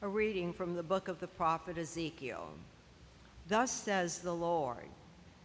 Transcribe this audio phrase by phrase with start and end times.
[0.00, 2.50] A reading from the book of the prophet Ezekiel.
[3.48, 4.86] Thus says the Lord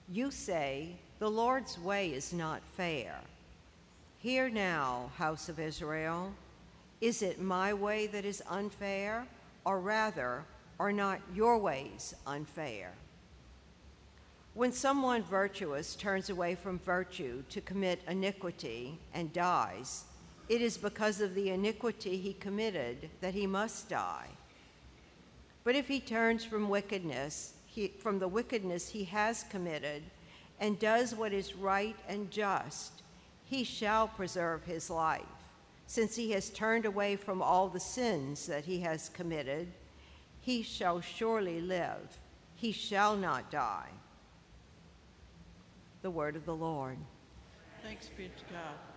[0.08, 3.16] You say, The Lord's way is not fair.
[4.20, 6.31] Hear now, house of Israel.
[7.02, 9.26] Is it my way that is unfair,
[9.66, 10.44] or rather,
[10.79, 12.92] are not your ways unfair?
[14.54, 20.04] When someone virtuous turns away from virtue to commit iniquity and dies,
[20.48, 24.27] it is because of the iniquity he committed that he must die.
[25.63, 30.04] But if he turns from wickedness, he, from the wickedness he has committed,
[30.59, 33.02] and does what is right and just,
[33.45, 35.21] he shall preserve his life,
[35.88, 39.68] since he has turned away from all the sins that he has committed.
[40.41, 42.20] He shall surely live,
[42.55, 43.90] he shall not die.
[46.02, 46.98] The word of the Lord.
[47.82, 48.92] Thanks be to God.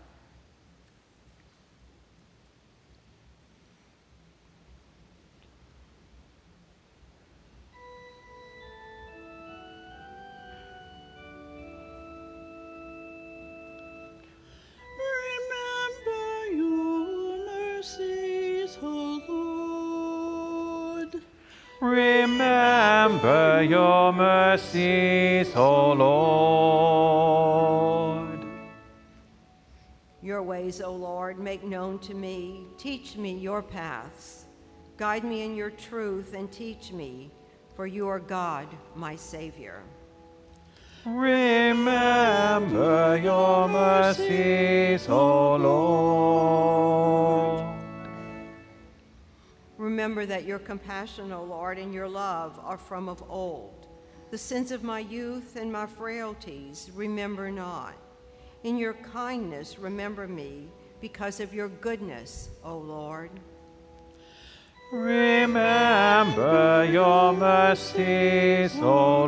[21.81, 27.37] Remember your mercies, O Lord.
[30.23, 32.67] Your ways, O Lord, make known to me.
[32.79, 34.47] Teach me your paths.
[34.97, 37.31] Guide me in your truth and teach me,
[37.75, 39.83] for you are God, my Savior.
[41.05, 41.87] Remember
[43.23, 46.57] your mercies, O Lord.
[49.87, 53.87] Remember that your compassion, O Lord, and your love are from of old.
[54.33, 57.95] The sins of my youth and my frailties remember not.
[58.65, 60.67] In your kindness, remember me
[61.01, 63.31] because of your goodness, O Lord.
[64.93, 69.25] Remember your mercies, O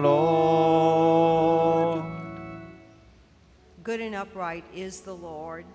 [1.92, 2.04] Lord.
[3.84, 5.66] Good and upright is the Lord.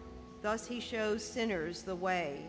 [0.41, 2.43] Thus he shows sinners the way.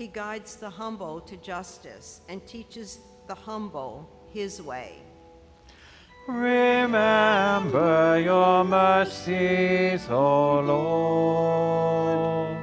[0.00, 4.94] He guides the humble to justice and teaches the humble his way.
[6.26, 12.56] Remember your mercies, O Lord.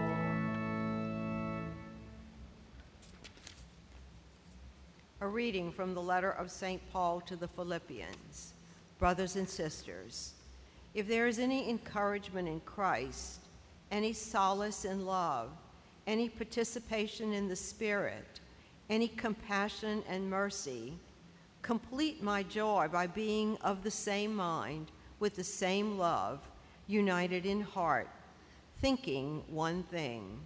[5.21, 6.81] A reading from the letter of St.
[6.91, 8.53] Paul to the Philippians.
[8.97, 10.33] Brothers and sisters,
[10.95, 13.41] if there is any encouragement in Christ,
[13.91, 15.51] any solace in love,
[16.07, 18.40] any participation in the Spirit,
[18.90, 20.97] any compassion and mercy,
[21.62, 26.40] complete my joy by being of the same mind, with the same love,
[26.88, 28.07] united in heart,
[28.79, 30.40] thinking one thing.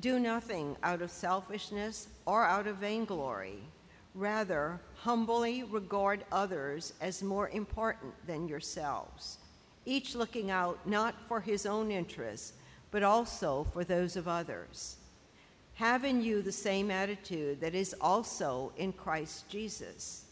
[0.00, 3.58] Do nothing out of selfishness or out of vainglory.
[4.16, 9.38] Rather, humbly regard others as more important than yourselves,
[9.86, 12.54] each looking out not for his own interests,
[12.94, 14.98] but also for those of others.
[15.74, 20.26] Have in you the same attitude that is also in Christ Jesus,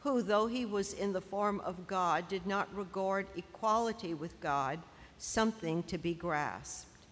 [0.00, 4.80] who, though he was in the form of God, did not regard equality with God
[5.16, 7.06] something to be grasped.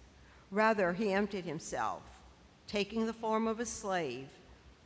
[0.50, 2.02] Rather, he emptied himself,
[2.66, 4.26] taking the form of a slave,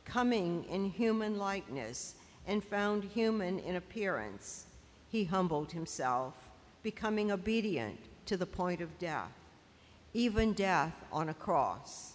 [0.05, 2.13] coming in human likeness,
[2.45, 4.67] and found human in appearance.
[5.09, 6.35] He humbled himself,
[6.83, 9.31] becoming obedient to the point of death,
[10.15, 12.13] even death on a cross.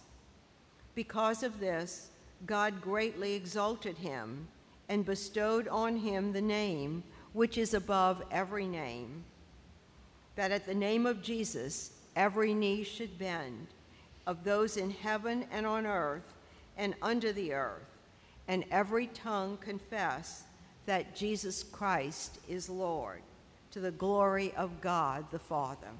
[0.95, 2.09] Because of this,
[2.47, 4.47] God greatly exalted him
[4.89, 7.03] and bestowed on him the name
[7.33, 9.23] which is above every name,
[10.35, 13.67] that at the name of Jesus every knee should bend,
[14.25, 16.33] of those in heaven and on earth
[16.77, 18.01] and under the earth,
[18.47, 20.45] and every tongue confess
[20.87, 23.21] that Jesus Christ is Lord,
[23.69, 25.91] to the glory of God the Father.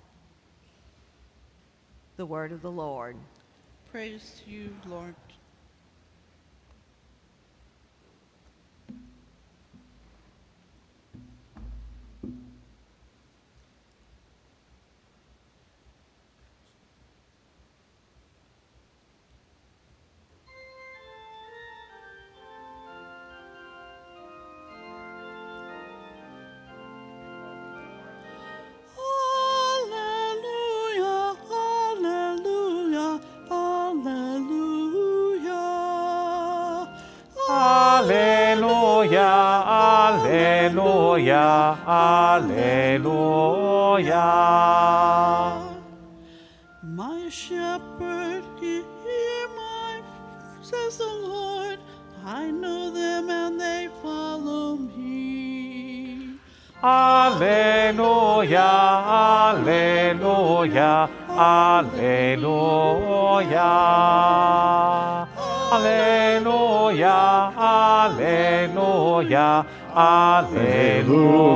[2.22, 3.16] The word of the Lord.
[3.92, 5.16] Praise to you, Lord.
[43.02, 44.22] Alleluia.
[46.84, 50.02] My shepherd, he hear my,
[50.62, 51.80] says the Lord,
[52.24, 56.38] I know them and they follow me.
[56.84, 58.70] Alleluia,
[59.50, 62.52] Alleluia, Alleluia.
[65.74, 71.52] Alleluia, Alleluia, Alleluia.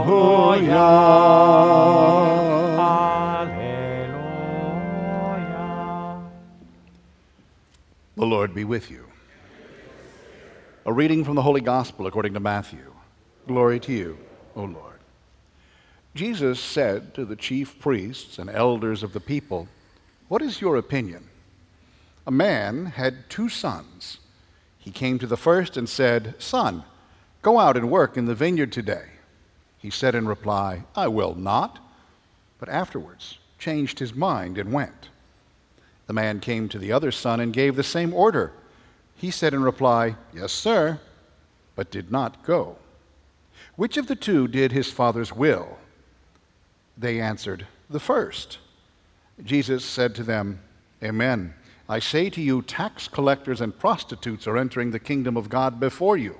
[2.77, 3.81] Alleluia.
[8.17, 9.05] The Lord be with you.
[10.85, 12.93] A reading from the Holy Gospel according to Matthew.
[13.47, 14.17] Glory to you,
[14.57, 14.99] O Lord.
[16.13, 19.69] Jesus said to the chief priests and elders of the people,
[20.27, 21.29] What is your opinion?
[22.27, 24.17] A man had two sons.
[24.77, 26.83] He came to the first and said, Son,
[27.45, 29.05] go out and work in the vineyard today.
[29.77, 31.77] He said in reply, I will not,
[32.57, 35.09] but afterwards changed his mind and went.
[36.07, 38.51] The man came to the other son and gave the same order.
[39.13, 40.99] He said in reply, Yes, sir,
[41.75, 42.77] but did not go.
[43.75, 45.77] Which of the two did his father's will?
[46.97, 48.57] They answered, The first.
[49.43, 50.61] Jesus said to them,
[51.03, 51.53] Amen.
[51.87, 56.17] I say to you, tax collectors and prostitutes are entering the kingdom of God before
[56.17, 56.39] you.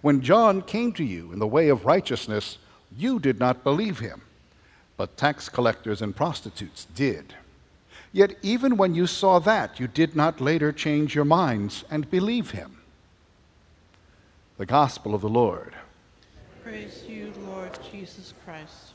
[0.00, 2.58] When John came to you in the way of righteousness,
[2.96, 4.22] you did not believe him,
[4.96, 7.34] but tax collectors and prostitutes did.
[8.12, 12.50] Yet even when you saw that, you did not later change your minds and believe
[12.50, 12.78] him.
[14.58, 15.74] The Gospel of the Lord.
[16.62, 18.92] Praise you, Lord Jesus Christ.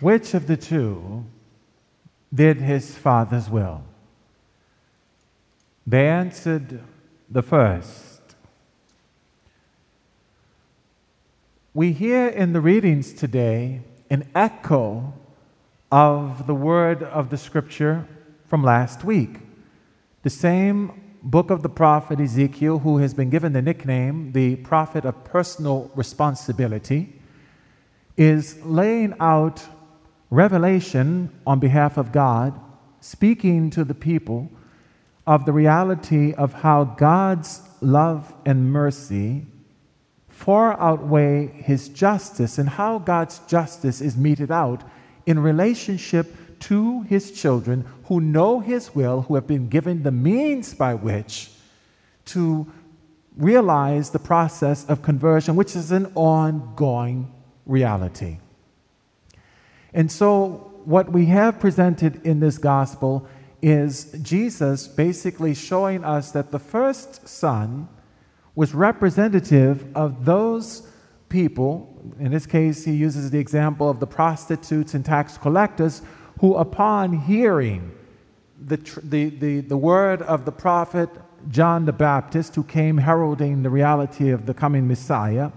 [0.00, 1.24] Which of the two
[2.34, 3.82] did his father's will?
[5.86, 6.80] They answered
[7.30, 8.20] the first.
[11.74, 15.14] We hear in the readings today an echo
[15.90, 18.06] of the word of the scripture
[18.46, 19.36] from last week.
[20.22, 25.04] The same book of the prophet Ezekiel, who has been given the nickname the prophet
[25.04, 27.20] of personal responsibility,
[28.16, 29.66] is laying out
[30.32, 32.58] revelation on behalf of God,
[33.00, 34.50] speaking to the people
[35.26, 39.46] of the reality of how God's love and mercy
[40.28, 44.82] far outweigh his justice and how God's justice is meted out
[45.26, 50.72] in relationship to his children who know his will, who have been given the means
[50.72, 51.50] by which
[52.24, 52.72] to
[53.36, 57.30] realize the process of conversion, which is an ongoing
[57.66, 58.38] reality.
[59.94, 63.28] And so, what we have presented in this gospel
[63.60, 67.88] is Jesus basically showing us that the first son
[68.54, 70.86] was representative of those
[71.28, 71.88] people.
[72.18, 76.02] In this case, he uses the example of the prostitutes and tax collectors
[76.40, 77.92] who, upon hearing
[78.60, 81.08] the, the, the, the word of the prophet
[81.48, 85.50] John the Baptist, who came heralding the reality of the coming Messiah,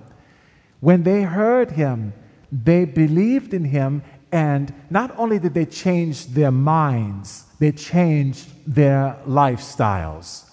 [0.79, 2.13] when they heard him,
[2.51, 4.03] they believed in him,
[4.35, 10.49] and not only did they change their minds, they changed their lifestyles.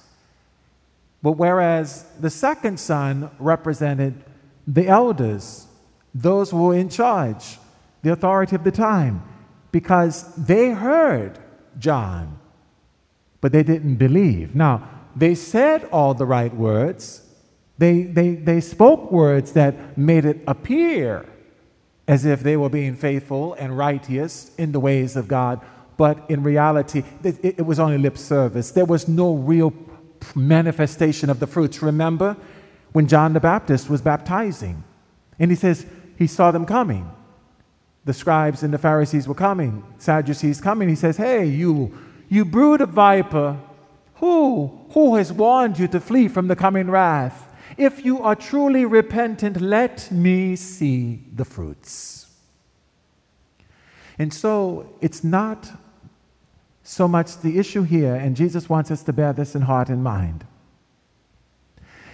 [1.20, 4.14] But whereas the second son represented
[4.68, 5.66] the elders,
[6.14, 7.58] those who were in charge,
[8.04, 9.20] the authority of the time,
[9.72, 11.40] because they heard
[11.80, 12.38] John,
[13.40, 14.54] but they didn't believe.
[14.54, 17.26] Now, they said all the right words,
[17.78, 21.26] they, they, they spoke words that made it appear
[22.12, 25.62] as if they were being faithful and righteous in the ways of God,
[25.96, 28.70] but in reality, it, was only lip service.
[28.70, 29.72] There was no real
[30.34, 31.80] manifestation of the fruits.
[31.80, 32.36] Remember
[32.92, 34.84] when John the Baptist was baptizing,
[35.38, 35.86] and he says
[36.18, 37.10] he saw them coming.
[38.04, 40.90] The scribes and the Pharisees were coming, Sadducees coming.
[40.90, 41.96] He says, Hey, you,
[42.28, 43.58] you brood of viper,
[44.16, 47.48] who, who has warned you to flee from the coming wrath?
[47.76, 52.26] If you are truly repentant, let me see the fruits.
[54.18, 55.70] And so it's not
[56.82, 60.02] so much the issue here, and Jesus wants us to bear this in heart and
[60.02, 60.46] mind.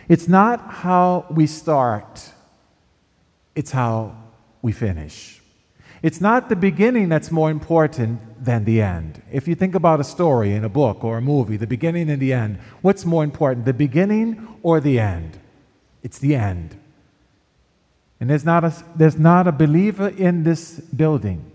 [0.09, 2.33] It's not how we start,
[3.55, 4.17] it's how
[4.62, 5.43] we finish.
[6.00, 9.21] It's not the beginning that's more important than the end.
[9.33, 12.23] If you think about a story in a book or a movie, the beginning and
[12.23, 15.41] the end, what's more important, the beginning or the end?
[16.02, 16.76] It's the end.
[18.21, 21.50] And there's not a, there's not a believer in this building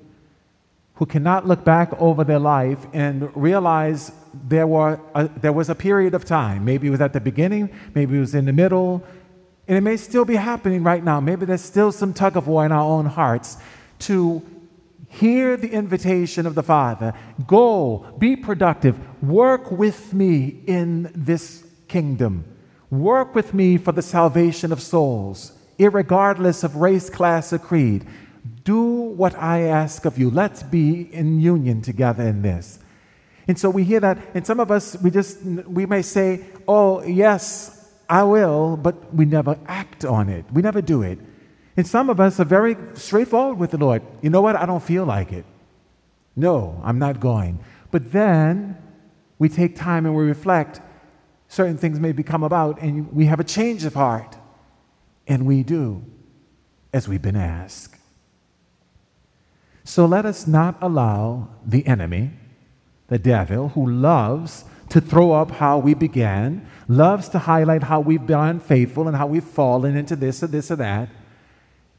[0.95, 4.11] who cannot look back over their life and realize
[4.47, 6.63] there, were a, there was a period of time.
[6.63, 9.03] Maybe it was at the beginning, maybe it was in the middle,
[9.67, 11.19] and it may still be happening right now.
[11.19, 13.57] Maybe there's still some tug of war in our own hearts
[13.99, 14.43] to
[15.13, 17.13] Hear the invitation of the Father.
[17.45, 22.45] Go, be productive, work with me in this kingdom.
[22.93, 28.05] Work with me for the salvation of souls, irregardless of race, class, or creed.
[28.63, 30.29] Do what I ask of you.
[30.29, 32.77] Let's be in union together in this.
[33.47, 37.01] And so we hear that, and some of us, we just, we may say, oh,
[37.01, 40.45] yes, I will, but we never act on it.
[40.53, 41.17] We never do it.
[41.75, 44.03] And some of us are very straightforward with the Lord.
[44.21, 44.55] You know what?
[44.55, 45.45] I don't feel like it.
[46.35, 47.59] No, I'm not going.
[47.89, 48.77] But then
[49.39, 50.79] we take time and we reflect.
[51.53, 54.35] Certain things may become about, and we have a change of heart.
[55.27, 56.03] And we do
[56.91, 57.95] as we've been asked.
[59.83, 62.31] So let us not allow the enemy,
[63.07, 68.25] the devil, who loves to throw up how we began, loves to highlight how we've
[68.25, 71.07] been unfaithful and how we've fallen into this or this or that.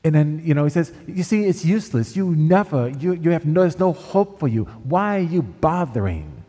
[0.03, 2.17] And then, you know, he says, You see, it's useless.
[2.17, 4.65] You never, you, you have no, there's no hope for you.
[4.65, 6.43] Why are you bothering?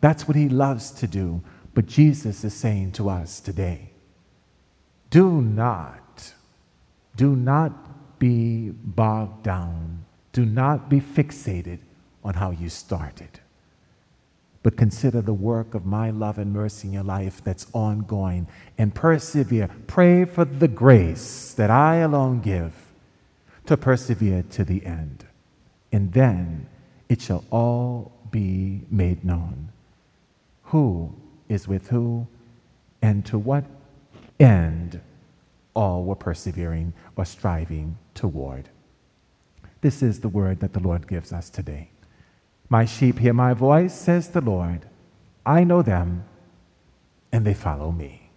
[0.00, 1.42] That's what he loves to do.
[1.74, 3.90] But Jesus is saying to us today
[5.10, 6.32] do not,
[7.16, 10.04] do not be bogged down.
[10.32, 11.78] Do not be fixated
[12.24, 13.40] on how you started
[14.64, 18.94] but consider the work of my love and mercy in your life that's ongoing and
[18.94, 19.68] persevere.
[19.86, 22.72] Pray for the grace that I alone give
[23.66, 25.26] to persevere to the end.
[25.92, 26.66] And then
[27.10, 29.68] it shall all be made known
[30.62, 31.14] who
[31.48, 32.26] is with who
[33.02, 33.64] and to what
[34.40, 35.00] end
[35.74, 38.68] all were persevering or striving toward.
[39.80, 41.90] This is the word that the Lord gives us today.
[42.68, 44.88] My sheep hear my voice, says the Lord.
[45.44, 46.24] I know them,
[47.30, 48.30] and they follow me.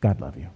[0.00, 0.48] God love you.